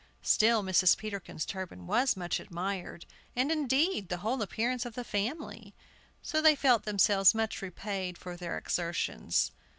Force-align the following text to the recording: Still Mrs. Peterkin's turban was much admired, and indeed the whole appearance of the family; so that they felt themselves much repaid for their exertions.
Still 0.23 0.63
Mrs. 0.63 0.97
Peterkin's 0.97 1.45
turban 1.45 1.85
was 1.85 2.17
much 2.17 2.39
admired, 2.39 3.05
and 3.35 3.51
indeed 3.51 4.09
the 4.09 4.17
whole 4.25 4.41
appearance 4.41 4.83
of 4.83 4.95
the 4.95 5.03
family; 5.03 5.75
so 6.23 6.37
that 6.39 6.43
they 6.43 6.55
felt 6.55 6.85
themselves 6.85 7.35
much 7.35 7.61
repaid 7.61 8.17
for 8.17 8.35
their 8.35 8.57
exertions. 8.57 9.51